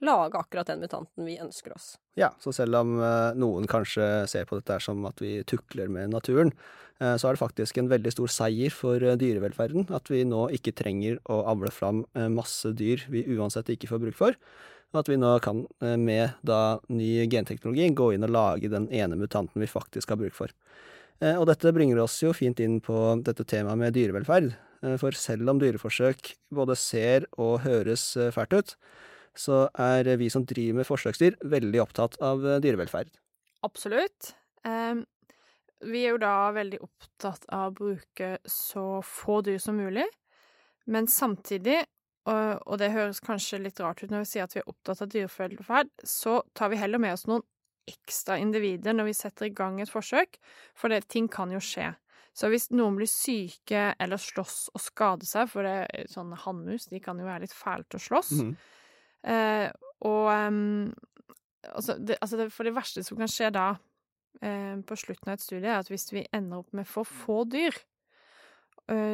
lage 0.04 0.36
akkurat 0.36 0.68
den 0.68 0.82
mutanten 0.84 1.24
vi 1.24 1.38
ønsker 1.40 1.72
oss. 1.72 1.94
Ja, 2.20 2.28
så 2.36 2.52
selv 2.52 2.76
om 2.76 2.98
noen 3.40 3.64
kanskje 3.70 4.28
ser 4.28 4.44
på 4.50 4.58
dette 4.60 4.76
som 4.84 5.00
at 5.08 5.22
vi 5.24 5.38
tukler 5.48 5.88
med 5.88 6.12
naturen, 6.12 6.52
så 7.00 7.30
er 7.30 7.38
det 7.38 7.40
faktisk 7.40 7.80
en 7.80 7.88
veldig 7.88 8.12
stor 8.12 8.28
seier 8.36 8.74
for 8.74 9.00
dyrevelferden 9.00 9.88
at 9.96 10.12
vi 10.12 10.20
nå 10.28 10.50
ikke 10.58 10.76
trenger 10.76 11.16
å 11.32 11.40
avle 11.48 11.72
fram 11.72 12.04
masse 12.36 12.74
dyr 12.76 13.06
vi 13.08 13.24
uansett 13.38 13.72
ikke 13.72 13.88
får 13.94 14.04
bruk 14.04 14.20
for. 14.20 14.36
Og 14.92 15.00
at 15.00 15.08
vi 15.08 15.16
nå 15.16 15.36
kan, 15.40 15.64
med 15.80 16.36
da 16.44 16.80
ny 16.92 17.24
genteknologi, 17.30 17.88
gå 17.96 18.12
inn 18.12 18.26
og 18.26 18.34
lage 18.34 18.68
den 18.68 18.90
ene 18.92 19.16
mutanten 19.16 19.62
vi 19.62 19.70
faktisk 19.70 20.12
har 20.12 20.20
bruk 20.20 20.36
for. 20.36 20.52
Og 21.20 21.44
dette 21.50 21.72
bringer 21.76 21.98
oss 22.00 22.14
jo 22.22 22.30
fint 22.32 22.60
inn 22.64 22.78
på 22.80 22.96
dette 23.20 23.44
temaet 23.44 23.76
med 23.76 23.92
dyrevelferd, 23.92 24.54
for 25.02 25.12
selv 25.12 25.50
om 25.52 25.58
dyreforsøk 25.60 26.30
både 26.56 26.76
ser 26.80 27.26
og 27.36 27.58
høres 27.66 28.14
fælt 28.32 28.56
ut, 28.56 28.72
så 29.36 29.66
er 29.76 30.08
vi 30.16 30.30
som 30.32 30.46
driver 30.48 30.80
med 30.80 30.88
forsøksdyr 30.88 31.36
veldig 31.44 31.82
opptatt 31.84 32.16
av 32.24 32.40
dyrevelferd. 32.64 33.12
Absolutt. 33.68 34.32
Vi 34.64 36.00
er 36.06 36.10
jo 36.14 36.22
da 36.24 36.32
veldig 36.56 36.80
opptatt 36.88 37.44
av 37.52 37.68
å 37.68 37.76
bruke 37.76 38.32
så 38.48 39.04
få 39.04 39.42
dyr 39.44 39.60
som 39.60 39.76
mulig, 39.76 40.08
men 40.88 41.04
samtidig, 41.04 41.82
og 42.24 42.74
det 42.80 42.94
høres 42.96 43.20
kanskje 43.24 43.60
litt 43.60 43.80
rart 43.84 44.00
ut 44.00 44.08
når 44.08 44.24
vi 44.24 44.32
sier 44.32 44.48
at 44.48 44.56
vi 44.56 44.64
er 44.64 44.72
opptatt 44.72 45.04
av 45.04 45.12
dyrevelferd, 45.12 45.92
så 46.00 46.40
tar 46.56 46.72
vi 46.72 46.80
heller 46.80 47.00
med 47.00 47.12
oss 47.18 47.28
noen 47.28 47.44
ekstra 47.88 48.38
individer 48.40 48.94
når 48.96 49.10
vi 49.10 49.16
setter 49.16 49.48
i 49.48 49.54
gang 49.56 49.80
et 49.80 49.90
forsøk, 49.92 50.38
for 50.78 50.92
det, 50.92 51.06
ting 51.08 51.28
kan 51.32 51.52
jo 51.54 51.60
skje. 51.62 51.92
Så 52.36 52.48
hvis 52.52 52.68
noen 52.72 52.96
blir 52.98 53.10
syke 53.10 53.90
eller 54.00 54.20
slåss 54.20 54.70
og 54.74 54.82
skader 54.82 55.28
seg, 55.28 55.50
for 55.50 55.66
det 55.66 55.76
er 55.88 56.10
sånne 56.10 56.38
hannmus, 56.44 56.86
de 56.92 57.00
kan 57.02 57.18
jo 57.18 57.26
være 57.26 57.44
litt 57.44 57.56
fæle 57.56 57.86
til 57.88 57.98
å 57.98 58.04
slåss, 58.06 58.32
mm. 58.38 58.52
eh, 59.34 59.68
og 60.06 60.28
um, 60.30 60.92
altså, 61.68 61.98
det, 61.98 62.16
altså 62.20 62.38
det, 62.40 62.46
For 62.54 62.64
det 62.64 62.76
verste 62.76 63.04
som 63.04 63.18
kan 63.20 63.30
skje 63.30 63.50
da, 63.52 63.66
eh, 64.40 64.76
på 64.86 64.98
slutten 65.02 65.28
av 65.28 65.36
et 65.36 65.44
studie, 65.44 65.68
er 65.68 65.82
at 65.82 65.90
hvis 65.90 66.08
vi 66.14 66.24
ender 66.36 66.62
opp 66.62 66.72
med 66.76 66.88
for 66.88 67.08
få 67.08 67.42
dyr, 67.50 67.74
eh, 67.74 67.89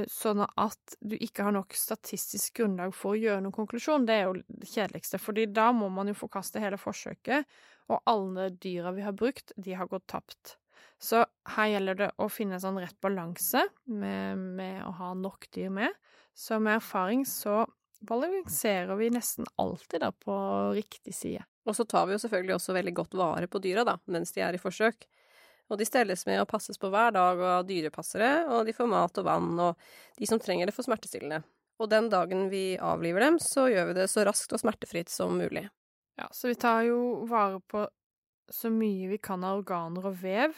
sånn 0.08 0.42
at 0.46 0.94
du 1.04 1.16
ikke 1.20 1.44
har 1.46 1.54
nok 1.56 1.74
statistisk 1.76 2.60
grunnlag 2.60 2.94
for 2.96 3.12
å 3.12 3.20
gjøre 3.20 3.42
noen 3.44 3.54
konklusjon, 3.54 4.06
det 4.08 4.14
er 4.16 4.28
jo 4.28 4.36
det 4.48 4.70
kjedeligste, 4.70 5.20
fordi 5.20 5.46
da 5.52 5.70
må 5.76 5.90
man 5.92 6.08
jo 6.08 6.16
forkaste 6.16 6.62
hele 6.62 6.78
forsøket, 6.80 7.44
og 7.92 8.00
alle 8.08 8.48
dyra 8.56 8.94
vi 8.96 9.04
har 9.04 9.16
brukt, 9.16 9.52
de 9.56 9.76
har 9.76 9.90
gått 9.90 10.06
tapt. 10.10 10.56
Så 10.98 11.22
her 11.56 11.70
gjelder 11.74 11.98
det 11.98 12.10
å 12.22 12.28
finne 12.32 12.56
en 12.56 12.62
sånn 12.62 12.80
rett 12.80 12.96
balanse 13.04 13.66
med, 13.84 14.38
med, 14.58 14.80
å 14.86 14.94
ha 14.96 15.10
nok 15.18 15.48
dyr 15.54 15.72
med. 15.72 15.92
Så 16.36 16.58
med 16.60 16.78
erfaring 16.78 17.26
så 17.28 17.64
balanserer 18.06 18.96
vi 18.96 19.10
nesten 19.12 19.48
alltid 19.60 20.02
da 20.04 20.10
på 20.12 20.36
riktig 20.76 21.14
side. 21.16 21.44
Og 21.66 21.76
så 21.76 21.84
tar 21.88 22.06
vi 22.06 22.14
jo 22.14 22.22
selvfølgelig 22.22 22.56
også 22.56 22.76
veldig 22.76 22.94
godt 22.96 23.16
vare 23.18 23.48
på 23.50 23.60
dyra, 23.62 23.84
da, 23.88 23.96
mens 24.12 24.32
de 24.36 24.44
er 24.44 24.56
i 24.56 24.62
forsøk. 24.62 25.08
Og 25.66 25.80
de 25.80 25.86
stelles 25.88 26.22
med 26.28 26.40
og 26.42 26.48
passes 26.50 26.78
på 26.78 26.90
hver 26.92 27.14
dag 27.16 27.40
av 27.42 27.66
dyrepassere, 27.66 28.46
og 28.54 28.68
de 28.68 28.74
får 28.76 28.90
mat 28.90 29.18
og 29.18 29.26
vann, 29.26 29.52
og 29.58 30.20
de 30.20 30.28
som 30.30 30.40
trenger 30.42 30.68
det, 30.68 30.76
får 30.76 30.86
smertestillende. 30.86 31.42
Og 31.82 31.90
den 31.92 32.08
dagen 32.12 32.46
vi 32.52 32.78
avliver 32.80 33.26
dem, 33.26 33.40
så 33.42 33.66
gjør 33.68 33.90
vi 33.90 33.98
det 33.98 34.06
så 34.08 34.24
raskt 34.24 34.54
og 34.54 34.62
smertefritt 34.62 35.10
som 35.12 35.34
mulig. 35.36 35.66
Ja, 36.16 36.28
så 36.32 36.48
vi 36.48 36.56
tar 36.56 36.86
jo 36.86 37.26
vare 37.28 37.60
på 37.60 37.84
så 38.52 38.70
mye 38.70 39.10
vi 39.10 39.18
kan 39.18 39.42
av 39.44 39.58
organer 39.58 40.06
og 40.06 40.20
vev 40.22 40.54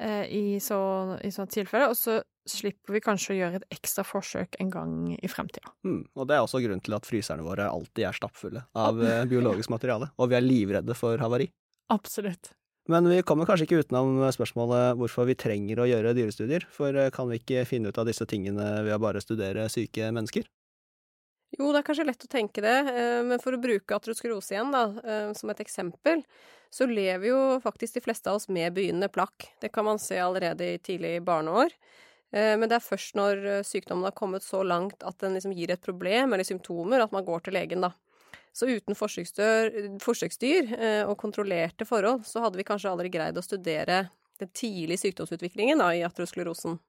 eh, 0.00 0.26
i 0.28 0.60
så, 0.62 0.78
i 1.24 1.32
sånne 1.32 1.54
tilfeller, 1.56 1.90
og 1.90 1.98
så 1.98 2.20
slipper 2.50 2.94
vi 2.96 3.02
kanskje 3.04 3.34
å 3.34 3.38
gjøre 3.38 3.60
et 3.60 3.76
ekstra 3.78 4.04
forsøk 4.06 4.60
en 4.62 4.70
gang 4.72 4.94
i 5.16 5.30
fremtida. 5.30 5.72
Mm, 5.86 6.04
og 6.14 6.28
det 6.28 6.36
er 6.36 6.44
også 6.44 6.62
grunnen 6.62 6.84
til 6.84 6.96
at 6.96 7.08
fryserne 7.08 7.46
våre 7.46 7.68
alltid 7.72 8.06
er 8.08 8.16
stappfulle 8.16 8.64
av 8.78 9.02
eh, 9.02 9.24
biologisk 9.30 9.72
materiale, 9.72 10.12
og 10.20 10.30
vi 10.30 10.38
er 10.38 10.46
livredde 10.46 10.96
for 10.98 11.20
havari. 11.20 11.50
Absolutt. 11.90 12.52
Men 12.90 13.06
vi 13.06 13.20
kommer 13.22 13.46
kanskje 13.46 13.68
ikke 13.68 13.84
utenom 13.84 14.16
spørsmålet 14.34 14.96
hvorfor 14.98 15.28
vi 15.28 15.36
trenger 15.38 15.78
å 15.78 15.86
gjøre 15.86 16.14
dyrestudier, 16.16 16.64
for 16.74 16.96
eh, 16.98 17.12
kan 17.14 17.28
vi 17.30 17.38
ikke 17.38 17.62
finne 17.68 17.92
ut 17.92 18.00
av 18.02 18.08
disse 18.08 18.26
tingene 18.26 18.66
ved 18.82 18.96
å 18.96 19.02
bare 19.02 19.22
studere 19.22 19.68
syke 19.70 20.08
mennesker? 20.10 20.48
Jo, 21.54 21.68
det 21.70 21.80
er 21.80 21.86
kanskje 21.86 22.06
lett 22.08 22.26
å 22.26 22.30
tenke 22.30 22.64
det, 22.64 22.74
eh, 22.90 23.20
men 23.26 23.42
for 23.42 23.54
å 23.54 23.62
bruke 23.62 23.94
atrosklerose 23.94 24.56
igjen, 24.56 24.74
da, 24.74 24.82
eh, 25.04 25.30
som 25.38 25.54
et 25.54 25.62
eksempel, 25.62 26.24
så 26.74 26.88
lever 26.90 27.30
jo 27.30 27.38
faktisk 27.62 27.98
de 27.98 28.04
fleste 28.08 28.30
av 28.30 28.40
oss 28.40 28.50
med 28.50 28.74
begynnende 28.74 29.10
plakk. 29.12 29.52
Det 29.62 29.70
kan 29.74 29.86
man 29.86 30.02
se 30.02 30.18
allerede 30.22 30.72
i 30.74 30.82
tidlig 30.82 31.18
barneår. 31.26 31.74
Men 32.30 32.62
det 32.70 32.76
er 32.76 32.84
først 32.84 33.16
når 33.18 33.40
sykdommen 33.66 34.06
har 34.06 34.14
kommet 34.14 34.44
så 34.46 34.60
langt 34.62 35.02
at 35.02 35.16
den 35.18 35.34
liksom 35.34 35.50
gir 35.50 35.72
et 35.74 35.82
problem 35.82 36.30
eller 36.30 36.46
symptomer, 36.46 37.02
at 37.02 37.10
man 37.10 37.26
går 37.26 37.42
til 37.42 37.56
legen, 37.58 37.82
da. 37.82 37.90
Så 38.56 38.66
uten 38.66 38.96
forsøksdyr 38.98 40.72
og 41.06 41.14
kontrollerte 41.20 41.86
forhold, 41.86 42.24
så 42.26 42.42
hadde 42.42 42.58
vi 42.58 42.66
kanskje 42.66 42.90
aldri 42.90 43.12
greid 43.12 43.38
å 43.38 43.44
studere 43.44 44.08
den 44.40 44.50
tidlige 44.56 45.04
sykdomsutviklingen 45.04 45.80
da, 45.80 45.92
i 45.94 46.02
atrosklerosen. 46.06 46.80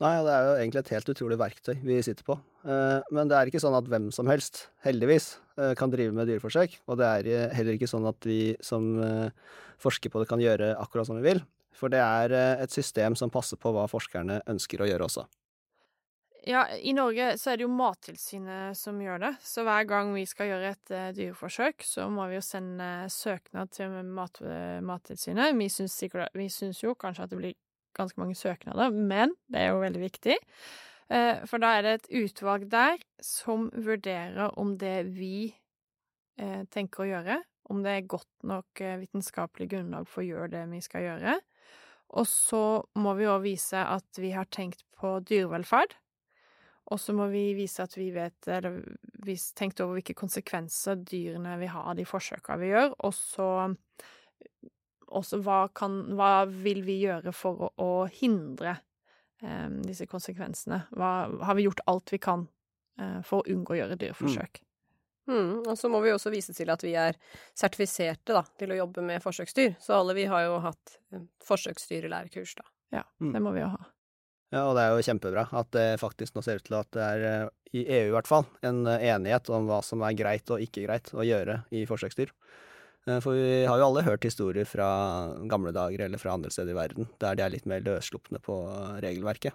Nei, 0.00 0.14
det 0.24 0.32
er 0.32 0.46
jo 0.46 0.52
egentlig 0.56 0.80
et 0.80 0.92
helt 0.94 1.10
utrolig 1.12 1.36
verktøy 1.40 1.74
vi 1.84 1.98
sitter 2.04 2.24
på. 2.24 2.38
Eh, 2.64 3.08
men 3.12 3.28
det 3.28 3.36
er 3.36 3.50
ikke 3.50 3.60
sånn 3.60 3.76
at 3.76 3.88
hvem 3.88 4.08
som 4.14 4.30
helst, 4.32 4.62
heldigvis, 4.86 5.34
eh, 5.60 5.74
kan 5.76 5.92
drive 5.92 6.14
med 6.16 6.28
dyreforsøk. 6.30 6.78
Og 6.88 6.96
det 7.00 7.08
er 7.08 7.28
eh, 7.28 7.56
heller 7.58 7.76
ikke 7.76 7.90
sånn 7.90 8.08
at 8.08 8.16
vi 8.24 8.54
som 8.64 8.94
forsker 9.80 10.12
på 10.12 10.22
det, 10.22 10.28
kan 10.30 10.40
gjøre 10.40 10.72
akkurat 10.80 11.08
som 11.08 11.20
vi 11.20 11.26
vil. 11.28 11.42
For 11.76 11.92
det 11.92 12.00
er 12.00 12.32
et 12.60 12.72
system 12.72 13.14
som 13.16 13.32
passer 13.32 13.60
på 13.60 13.72
hva 13.72 13.86
forskerne 13.88 14.40
ønsker 14.50 14.82
å 14.82 14.88
gjøre 14.88 15.06
også. 15.06 15.24
Ja, 16.48 16.62
i 16.72 16.92
Norge 16.96 17.34
så 17.36 17.52
er 17.52 17.58
det 17.58 17.66
jo 17.66 17.72
Mattilsynet 17.74 18.78
som 18.78 19.00
gjør 19.02 19.20
det. 19.20 19.30
Så 19.44 19.64
hver 19.66 19.84
gang 19.88 20.14
vi 20.14 20.24
skal 20.28 20.48
gjøre 20.48 20.70
et 20.72 20.92
uh, 20.94 21.08
dyreforsøk, 21.16 21.84
så 21.84 22.06
må 22.12 22.30
vi 22.30 22.38
jo 22.38 22.44
sende 22.44 22.86
søknad 23.12 23.72
til 23.76 23.92
mat, 24.08 24.40
Mattilsynet. 24.86 25.52
Vi 25.58 25.68
syns, 25.68 26.80
jo 26.80 26.94
kanskje 26.96 27.26
at 27.26 27.34
det 27.34 27.40
blir 27.42 27.58
ganske 27.96 28.22
mange 28.22 28.38
søknader, 28.38 28.94
men 28.94 29.34
det 29.52 29.66
er 29.66 29.74
jo 29.74 29.84
veldig 29.84 30.02
viktig. 30.06 30.38
Uh, 31.12 31.44
for 31.50 31.60
da 31.60 31.74
er 31.76 31.84
det 31.84 31.94
et 31.98 32.10
utvalg 32.22 32.68
der 32.72 33.04
som 33.24 33.68
vurderer 33.76 34.56
om 34.60 34.76
det 34.80 35.10
vi 35.12 35.50
tenker 36.72 37.02
å 37.02 37.04
gjøre, 37.04 37.34
om 37.68 37.82
det 37.84 37.90
er 37.92 38.06
godt 38.08 38.46
nok 38.48 38.80
vitenskapelig 39.02 39.66
grunnlag 39.74 40.06
for 40.08 40.22
å 40.22 40.24
gjøre 40.24 40.46
det 40.54 40.62
vi 40.70 40.78
skal 40.80 41.04
gjøre. 41.04 41.34
Og 42.16 42.24
så 42.24 42.62
må 42.96 43.12
vi 43.18 43.28
òg 43.28 43.42
vise 43.44 43.82
at 43.84 44.16
vi 44.16 44.30
har 44.32 44.48
tenkt 44.48 44.86
på 44.96 45.18
dyrevelferd. 45.28 45.92
Og 46.90 46.98
så 46.98 47.14
må 47.14 47.28
vi 47.30 47.52
vise 47.54 47.84
at 47.84 47.94
vi 47.94 48.08
vet, 48.14 48.48
eller 48.50 48.80
vi 49.22 49.36
tenkte 49.56 49.84
over 49.84 50.00
hvilke 50.00 50.16
konsekvenser 50.18 50.98
dyrene 51.06 51.54
vil 51.60 51.70
ha 51.70 51.84
av 51.92 51.98
de 52.00 52.06
forsøka 52.08 52.56
vi 52.58 52.72
gjør. 52.72 52.96
Og 53.06 53.14
så 53.14 53.50
også 55.10 55.40
hva, 55.44 55.64
kan, 55.74 56.00
hva 56.18 56.46
vil 56.46 56.82
vi 56.86 57.00
gjøre 57.04 57.34
for 57.34 57.66
å, 57.66 57.70
å 57.82 57.92
hindre 58.10 58.76
eh, 59.42 59.68
disse 59.86 60.06
konsekvensene? 60.10 60.84
Hva, 60.96 61.12
har 61.46 61.58
vi 61.58 61.66
gjort 61.66 61.84
alt 61.90 62.12
vi 62.14 62.20
kan 62.22 62.46
eh, 62.98 63.20
for 63.26 63.42
å 63.42 63.54
unngå 63.54 63.76
å 63.76 63.80
gjøre 63.82 63.98
dyreforsøk? 64.00 64.62
Mm. 64.62 64.66
Mm, 65.30 65.54
og 65.68 65.76
så 65.78 65.86
må 65.92 66.00
vi 66.02 66.10
også 66.10 66.32
vise 66.32 66.54
til 66.56 66.72
at 66.72 66.82
vi 66.82 66.96
er 66.98 67.14
sertifiserte 67.54 68.34
da, 68.34 68.42
til 68.58 68.72
å 68.74 68.80
jobbe 68.80 69.04
med 69.06 69.22
forsøksdyr. 69.22 69.76
Så 69.82 69.94
alle 69.94 70.16
vi 70.18 70.26
har 70.30 70.46
jo 70.48 70.58
hatt 70.64 70.98
eh, 71.14 71.22
forsøksdyrlærekurs, 71.46 72.56
da. 72.58 72.66
Ja, 73.00 73.06
mm. 73.22 73.32
det 73.36 73.42
må 73.44 73.54
vi 73.54 73.62
jo 73.62 73.70
ha. 73.76 73.82
Ja, 74.50 74.64
og 74.66 74.74
det 74.74 74.82
er 74.82 74.96
jo 74.96 75.04
kjempebra 75.06 75.44
at 75.54 75.68
det 75.76 76.00
faktisk 76.02 76.34
nå 76.34 76.42
ser 76.42 76.58
ut 76.58 76.64
til 76.66 76.74
at 76.80 76.88
det 76.96 77.04
er, 77.06 77.20
eh, 77.28 77.50
i 77.78 77.84
EU 78.00 78.08
i 78.08 78.14
hvert 78.16 78.26
fall, 78.26 78.48
en 78.66 78.82
eh, 78.90 79.04
enighet 79.12 79.46
om 79.54 79.68
hva 79.68 79.78
som 79.86 80.02
er 80.02 80.16
greit 80.18 80.50
og 80.50 80.62
ikke 80.64 80.88
greit 80.88 81.12
å 81.14 81.26
gjøre 81.26 81.60
i 81.70 81.84
forsøksdyr. 81.86 82.32
Eh, 83.06 83.20
for 83.22 83.38
vi 83.38 83.60
har 83.70 83.78
jo 83.78 83.86
alle 83.86 84.02
hørt 84.02 84.26
historier 84.26 84.66
fra 84.66 84.88
gamle 85.50 85.70
dager 85.76 86.02
eller 86.02 86.18
fra 86.18 86.34
andre 86.34 86.50
steder 86.50 86.74
i 86.74 86.80
verden, 86.80 87.06
der 87.22 87.38
de 87.38 87.44
er 87.46 87.54
litt 87.54 87.68
mer 87.70 87.84
løsslupne 87.86 88.42
på 88.42 88.56
regelverket. 89.04 89.54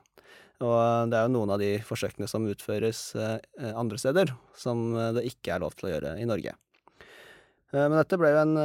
Og 0.63 1.11
det 1.11 1.19
er 1.19 1.27
jo 1.27 1.33
noen 1.33 1.51
av 1.51 1.59
de 1.59 1.73
forsøkene 1.83 2.29
som 2.31 2.47
utføres 2.47 3.09
andre 3.75 3.97
steder, 3.99 4.31
som 4.55 4.85
det 5.17 5.25
ikke 5.27 5.51
er 5.51 5.59
lov 5.59 5.75
til 5.75 5.89
å 5.89 5.91
gjøre 5.91 6.13
i 6.15 6.29
Norge. 6.29 6.53
Men 7.75 7.97
dette 7.97 8.15
ble 8.15 8.31
jo 8.31 8.39
en 8.39 8.55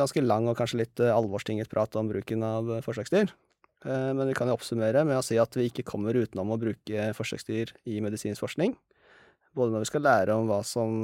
ganske 0.00 0.24
lang 0.26 0.50
og 0.50 0.58
kanskje 0.58 0.80
litt 0.80 1.04
alvorstinget 1.06 1.70
prat 1.70 1.94
om 1.94 2.10
bruken 2.10 2.42
av 2.42 2.74
forsøksdyr. 2.82 3.30
Men 3.82 4.28
vi 4.28 4.34
kan 4.38 4.46
jo 4.46 4.54
oppsummere 4.54 5.00
med 5.02 5.18
å 5.18 5.24
si 5.26 5.34
at 5.42 5.56
vi 5.58 5.64
ikke 5.66 5.82
kommer 5.88 6.14
utenom 6.14 6.52
å 6.54 6.58
bruke 6.60 7.08
forsøksdyr 7.18 7.72
i 7.90 7.96
medisinsk 8.04 8.44
forskning. 8.44 8.76
Både 9.58 9.74
når 9.74 9.82
vi 9.82 9.88
skal 9.90 10.04
lære 10.06 10.36
om 10.38 10.46
hva 10.46 10.60
som 10.66 11.00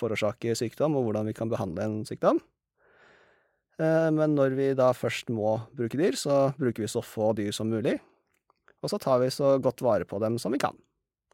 forårsaker 0.00 0.56
sykdom, 0.56 0.96
og 0.96 1.08
hvordan 1.08 1.28
vi 1.28 1.36
kan 1.36 1.50
behandle 1.52 1.84
en 1.84 1.98
sykdom. 2.08 2.40
Eh, 3.80 4.10
men 4.14 4.36
når 4.36 4.56
vi 4.58 4.68
da 4.76 4.90
først 4.96 5.32
må 5.32 5.56
bruke 5.76 5.98
dyr, 6.00 6.18
så 6.18 6.50
bruker 6.60 6.84
vi 6.84 6.90
så 6.90 7.02
få 7.04 7.32
dyr 7.38 7.54
som 7.56 7.70
mulig. 7.72 7.96
Og 8.80 8.92
så 8.92 9.00
tar 9.00 9.20
vi 9.22 9.32
så 9.32 9.56
godt 9.62 9.82
vare 9.84 10.08
på 10.08 10.20
dem 10.22 10.38
som 10.40 10.52
vi 10.52 10.60
kan. 10.60 10.76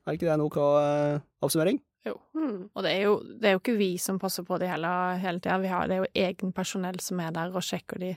Er 0.07 0.15
ikke 0.15 0.29
det 0.29 0.37
en 0.37 0.47
OK 0.47 0.59
eh, 0.63 1.25
oppsummering? 1.43 1.81
Jo. 2.07 2.15
Mm. 2.39 2.69
Og 2.71 2.85
det 2.87 2.93
er, 2.93 3.01
jo, 3.09 3.17
det 3.27 3.49
er, 3.49 3.57
jo, 3.57 3.63
ikke 3.63 3.79
vi 3.81 3.91
som 3.99 4.21
passer 4.23 4.47
på 4.47 4.61
de 4.63 4.69
hele, 4.71 4.91
hele 5.23 5.43
tida. 5.43 5.59
Det 5.91 5.97
er 5.97 6.05
jo 6.05 6.13
egen 6.29 6.53
personell 6.55 7.01
som 7.03 7.23
er 7.23 7.35
der 7.35 7.51
og 7.51 7.67
sjekker 7.67 8.03
de, 8.03 8.13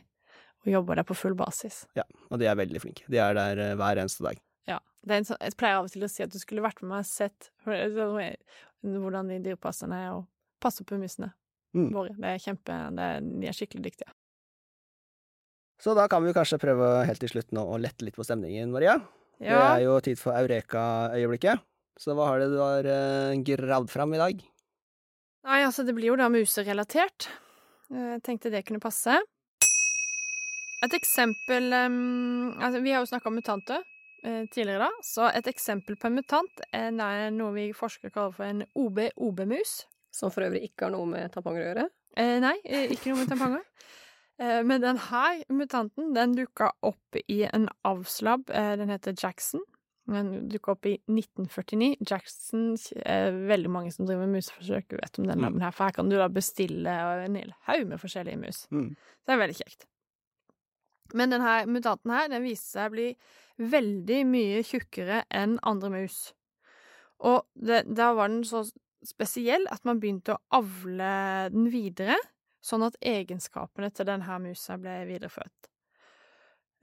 og 0.66 0.72
jobber 0.74 1.00
der 1.00 1.08
på 1.08 1.18
full 1.18 1.36
basis. 1.40 1.84
Ja, 1.98 2.06
og 2.30 2.42
de 2.42 2.48
er 2.50 2.58
veldig 2.60 2.82
flinke. 2.84 3.08
De 3.12 3.20
er 3.22 3.36
der 3.38 3.62
eh, 3.64 3.76
hver 3.80 4.02
eneste 4.02 4.26
dag. 4.26 4.40
Ja. 4.70 4.80
En, 5.08 5.26
jeg 5.26 5.58
pleier 5.60 5.80
av 5.80 5.88
og 5.88 5.94
til 5.94 6.06
å 6.06 6.12
si 6.12 6.26
at 6.26 6.34
du 6.34 6.40
skulle 6.42 6.66
vært 6.66 6.82
med 6.84 6.92
meg 6.94 7.06
og 7.06 7.10
sett 7.10 7.52
hvordan 7.66 9.32
de 9.32 9.42
dyrepasserne 9.46 10.02
er, 10.06 10.18
og 10.18 10.28
passer 10.64 10.88
på 10.88 11.00
musene 11.00 11.32
mm. 11.76 11.92
våre. 11.96 12.16
Det 12.18 12.34
er 12.34 12.44
kjempe, 12.44 12.82
det 12.98 13.08
er, 13.14 13.30
de 13.44 13.50
er 13.50 13.56
skikkelig 13.56 13.88
dyktige. 13.90 14.12
Så 15.80 15.96
da 15.96 16.10
kan 16.12 16.26
vi 16.26 16.36
kanskje 16.36 16.60
prøve 16.60 16.92
helt 17.08 17.22
til 17.24 17.32
slutt 17.32 17.54
nå 17.56 17.64
å 17.64 17.80
lette 17.80 18.04
litt 18.04 18.18
på 18.20 18.26
stemningen, 18.28 18.72
Maria. 18.74 18.98
Ja. 19.40 19.56
Det 19.56 19.60
er 19.64 19.84
jo 19.86 20.00
tid 20.04 20.20
for 20.20 20.36
Eureka-øyeblikket. 20.36 21.64
Så 22.00 22.16
hva 22.16 22.28
har 22.28 22.42
det 22.42 22.50
du 22.52 22.60
har 22.60 22.88
uh, 22.88 23.36
gravd 23.48 23.92
fram 23.92 24.16
i 24.16 24.20
dag? 24.20 24.42
Nei, 25.48 25.60
altså, 25.64 25.86
det 25.88 25.96
blir 25.96 26.12
jo 26.12 26.18
da 26.20 26.28
muserelatert. 26.32 27.30
Eh, 27.92 28.16
jeg 28.16 28.24
tenkte 28.28 28.52
det 28.52 28.66
kunne 28.68 28.84
passe. 28.84 29.16
Et 30.86 30.94
eksempel 30.96 31.74
um, 31.76 32.52
Altså, 32.56 32.80
vi 32.84 32.94
har 32.94 33.04
jo 33.04 33.10
snakka 33.10 33.30
om 33.30 33.36
mutanter 33.40 33.84
uh, 34.26 34.44
tidligere, 34.52 34.88
da. 34.88 35.06
Så 35.06 35.28
et 35.34 35.48
eksempel 35.52 36.00
på 36.00 36.10
en 36.10 36.20
mutant 36.20 36.62
er 36.72 36.92
noe 37.36 37.54
vi 37.56 37.70
forskere 37.76 38.14
kaller 38.16 38.36
for 38.36 38.48
en 38.48 38.64
OB-OB-mus. 38.80 39.82
Som 40.16 40.32
for 40.34 40.48
øvrig 40.48 40.70
ikke 40.70 40.88
har 40.88 40.96
noe 40.96 41.08
med 41.10 41.34
tamponger 41.34 41.64
å 41.64 41.68
gjøre? 41.68 41.90
Uh, 42.18 42.38
nei, 42.44 42.56
eh, 42.66 42.88
ikke 42.94 43.12
noe 43.12 43.22
med 43.22 43.30
tamponger. 43.32 43.66
eh, 44.42 44.62
men 44.66 44.82
denne 44.84 45.26
mutanten, 45.54 46.14
den 46.16 46.38
dukka 46.38 46.72
opp 46.86 47.20
i 47.28 47.44
en 47.50 47.68
avslabb. 47.88 48.50
Eh, 48.50 48.74
den 48.82 48.92
heter 48.94 49.16
Jackson. 49.18 49.64
Den 50.10 50.48
dukka 50.50 50.74
opp 50.74 50.88
i 50.90 50.96
1949. 51.06 52.00
Jackson 52.10 52.72
er 53.06 53.36
veldig 53.52 53.70
mange 53.70 53.94
som 53.94 54.08
driver 54.08 54.26
med 54.26 54.40
museforsøk, 54.40 54.98
vet 54.98 55.22
om 55.22 55.28
den 55.30 55.44
laben 55.44 55.62
her, 55.62 55.76
for 55.76 55.86
her 55.86 55.94
kan 56.00 56.10
du 56.10 56.18
da 56.18 56.26
bestille 56.34 56.96
en 57.28 57.38
hel 57.38 57.54
haug 57.70 57.86
med 57.92 58.02
forskjellige 58.02 58.42
mus. 58.42 58.64
Mm. 58.74 58.90
Så 58.98 59.30
det 59.30 59.36
er 59.36 59.42
veldig 59.44 59.60
kjekt. 59.60 59.86
Men 61.14 61.34
denne 61.34 61.54
mutanten 61.70 62.14
her, 62.14 62.28
den 62.32 62.46
viser 62.46 62.68
seg 62.74 62.90
å 62.90 62.96
bli 62.96 63.08
veldig 63.72 64.20
mye 64.30 64.62
tjukkere 64.66 65.24
enn 65.36 65.58
andre 65.68 65.92
mus. 65.94 66.20
Og 67.26 67.44
det, 67.54 67.84
da 67.92 68.14
var 68.16 68.32
den 68.32 68.46
så 68.48 68.64
spesiell 69.06 69.66
at 69.72 69.86
man 69.88 70.00
begynte 70.00 70.36
å 70.36 70.60
avle 70.60 71.50
den 71.54 71.70
videre, 71.74 72.18
sånn 72.64 72.84
at 72.84 72.98
egenskapene 73.06 73.90
til 73.96 74.08
denne 74.08 74.40
musa 74.44 74.78
ble 74.80 75.02
videreført. 75.08 75.70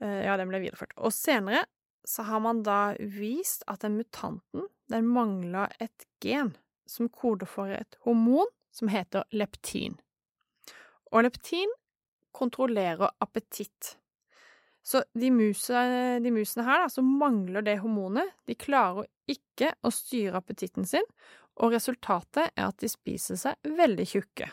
Eh, 0.01 0.23
ja, 0.25 0.37
den 0.37 0.49
ble 0.49 0.61
videreført. 0.63 0.95
Og 0.97 1.13
senere 1.13 1.65
så 2.07 2.25
har 2.27 2.41
man 2.41 2.63
da 2.65 2.95
vist 2.99 3.65
at 3.67 3.83
den 3.83 3.97
mutanten, 3.99 4.67
den 4.89 5.09
mangla 5.11 5.67
et 5.83 6.07
gen 6.23 6.55
som 6.87 7.09
koder 7.11 7.49
for 7.49 7.73
et 7.73 7.97
hormon 8.05 8.49
som 8.71 8.89
heter 8.91 9.25
leptin. 9.35 9.97
Og 11.11 11.25
leptin 11.25 11.71
kontrollerer 12.37 13.11
appetitt. 13.23 13.97
Så 14.87 15.01
de, 15.19 15.27
muse, 15.35 15.81
de 16.23 16.31
musene 16.31 16.63
her 16.63 16.85
da, 16.85 16.87
som 16.91 17.09
mangler 17.19 17.65
det 17.65 17.79
hormonet, 17.81 18.29
de 18.47 18.55
klarer 18.55 19.09
ikke 19.27 19.73
å 19.83 19.91
styre 19.91 20.39
appetitten 20.39 20.87
sin, 20.87 21.03
og 21.59 21.73
resultatet 21.75 22.53
er 22.53 22.69
at 22.69 22.79
de 22.79 22.87
spiser 22.87 23.39
seg 23.41 23.67
veldig 23.67 24.05
tjukke. 24.07 24.47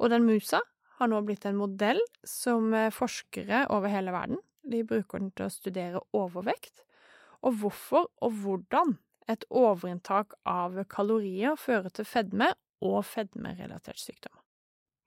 Og 0.00 0.10
den 0.10 0.26
musa 0.26 0.62
har 0.98 1.10
nå 1.12 1.20
blitt 1.24 1.46
en 1.46 1.60
modell 1.60 2.00
som 2.26 2.72
eh, 2.74 2.90
forskere 2.92 3.66
over 3.70 3.92
hele 3.92 4.14
verden 4.16 4.40
de 4.70 4.82
bruker 4.84 5.22
den 5.22 5.30
til 5.36 5.46
å 5.46 5.52
studere 5.52 6.02
overvekt, 6.16 6.82
og 7.46 7.56
hvorfor 7.62 8.08
og 8.20 8.34
hvordan 8.42 8.96
et 9.30 9.46
overinntak 9.48 10.34
av 10.48 10.76
kalorier 10.90 11.56
fører 11.60 11.92
til 11.94 12.08
fedme 12.08 12.50
og 12.84 13.04
fedmerelatert 13.06 14.00
sykdom. 14.00 14.34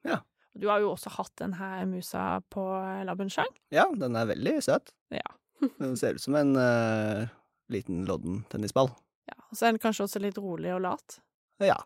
Ja. 0.07 0.21
Du 0.53 0.67
har 0.69 0.83
jo 0.83 0.91
også 0.93 1.09
hatt 1.15 1.33
denne 1.41 1.69
musa 1.89 2.39
på 2.53 2.63
Labunsjang. 3.07 3.49
Ja, 3.73 3.87
den 3.97 4.15
er 4.19 4.27
veldig 4.29 4.59
søt. 4.63 4.93
Ja. 5.13 5.25
den 5.81 5.95
ser 5.97 6.17
ut 6.19 6.21
som 6.23 6.35
en 6.37 6.53
uh, 6.59 7.25
liten 7.73 8.03
lodden 8.09 8.43
tennisball. 8.53 8.91
Ja, 9.29 9.37
Og 9.49 9.57
så 9.57 9.67
er 9.67 9.73
den 9.73 9.81
kanskje 9.81 10.05
også 10.05 10.21
litt 10.21 10.37
rolig 10.37 10.73
og 10.75 10.83
lat. 10.85 11.19
Ja. 11.63 11.79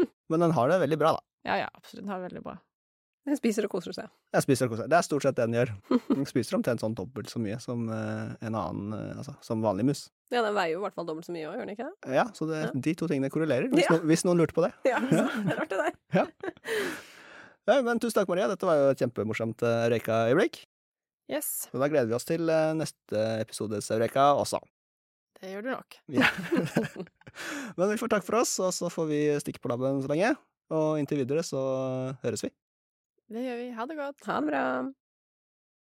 Men 0.32 0.46
den 0.46 0.54
har 0.56 0.70
det 0.72 0.80
veldig 0.86 1.00
bra, 1.00 1.16
da. 1.18 1.26
Ja, 1.44 1.58
ja, 1.66 1.68
absolutt. 1.76 2.06
Den 2.06 2.14
har 2.14 2.22
det 2.22 2.30
veldig 2.30 2.44
bra. 2.46 2.56
Den 3.24 3.38
spiser 3.40 3.64
og 3.64 3.72
koser 3.72 3.94
seg. 3.96 4.08
Jeg 4.36 4.44
spiser 4.44 4.68
og 4.68 4.74
koser. 4.74 4.84
seg. 4.84 4.90
Det 4.92 4.96
er 4.98 5.04
stort 5.06 5.24
sett 5.24 5.36
det 5.38 5.44
den 5.46 5.56
gjør. 5.56 5.70
Den 6.18 6.26
spiser 6.28 6.58
omtrent 6.58 6.82
sånn 6.84 6.96
dobbelt 6.96 7.30
så 7.32 7.40
mye 7.40 7.56
som 7.60 7.86
uh, 7.88 8.34
en 8.44 8.56
annen, 8.56 8.92
uh, 8.92 9.20
altså 9.20 9.32
som 9.44 9.64
vanlig 9.64 9.86
mus. 9.88 10.02
Ja, 10.32 10.42
den 10.44 10.56
veier 10.56 10.74
jo 10.74 10.82
i 10.82 10.84
hvert 10.84 10.96
fall 10.96 11.06
dobbelt 11.08 11.28
så 11.28 11.32
mye 11.32 11.46
òg, 11.48 11.56
gjør 11.56 11.64
den 11.68 11.72
ikke 11.76 11.86
det? 11.88 12.14
Ja, 12.16 12.24
så 12.36 12.48
det, 12.48 12.60
Ja. 12.66 12.70
de 12.88 12.94
to 13.00 13.08
tingene 13.08 13.30
korrelerer, 13.32 13.68
hvis, 13.72 13.84
Ja. 13.88 13.96
no, 13.96 14.04
hvis 14.08 14.24
noen 14.28 14.40
lurte 14.40 14.56
på 14.56 14.64
det. 14.64 14.72
Ja, 14.88 15.00
så 15.04 15.24
det 15.24 15.52
er 15.54 15.60
rart 15.60 15.72
det 15.72 15.80
der. 15.80 15.98
Ja, 16.18 16.26
men 17.66 18.00
tusen 18.02 18.18
takk, 18.18 18.30
Maria. 18.30 18.48
Dette 18.50 18.68
var 18.68 18.78
jo 18.80 18.92
et 18.92 19.00
kjempemorsomt 19.00 19.64
Eureka-øyeblikk. 19.64 20.64
Yes, 21.32 21.70
Og 21.72 21.80
da 21.80 21.88
gleder 21.88 22.10
vi 22.10 22.16
oss 22.18 22.26
til 22.28 22.50
eh, 22.52 22.74
neste 22.76 23.20
episodes 23.40 23.86
Eureka 23.94 24.34
også. 24.36 24.58
det 25.40 25.54
gjør 25.54 25.62
du 25.64 25.70
nok. 25.72 25.96
Ja. 26.12 26.28
men 27.78 27.90
vi 27.94 27.96
får 28.00 28.12
takk 28.12 28.26
for 28.26 28.42
oss, 28.42 28.58
og 28.60 28.74
så 28.76 28.90
får 28.92 29.08
vi 29.08 29.20
stikke 29.40 29.62
på 29.64 29.72
labben 29.72 30.02
så 30.04 30.10
lenge. 30.12 30.34
Og 30.74 30.98
inntil 31.00 31.22
videre 31.22 31.44
så 31.44 31.62
høres 32.22 32.44
vi. 32.44 32.52
Det 33.32 33.40
gjør 33.40 33.56
vi. 33.62 33.70
Ha 33.76 33.88
det 33.88 33.96
godt. 33.96 34.20
Ha 34.28 34.36
det 34.40 34.50
bra. 34.52 34.64